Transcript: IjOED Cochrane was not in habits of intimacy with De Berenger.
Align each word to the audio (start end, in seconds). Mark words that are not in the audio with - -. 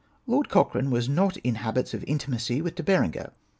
IjOED 0.27 0.47
Cochrane 0.49 0.89
was 0.89 1.07
not 1.07 1.37
in 1.37 1.53
habits 1.53 1.93
of 1.93 2.03
intimacy 2.05 2.59
with 2.59 2.73
De 2.73 2.81
Berenger. 2.81 3.33